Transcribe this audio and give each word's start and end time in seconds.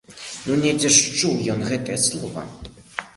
Ну 0.45 0.55
недзе 0.61 0.89
ж 0.95 1.11
чуў 1.19 1.43
ён 1.55 1.61
гэтае 1.73 1.99
слова! 2.07 2.47